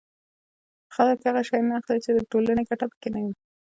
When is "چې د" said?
2.05-2.19